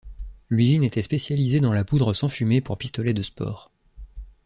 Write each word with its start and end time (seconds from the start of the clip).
L’usine 0.49 0.83
était 0.83 1.03
spécialisée 1.03 1.59
dans 1.59 1.73
la 1.73 1.83
poudre 1.85 2.15
sans 2.15 2.27
fumée 2.27 2.59
pour 2.59 2.79
pistolets 2.79 3.13
de 3.13 3.21
sport. 3.21 3.69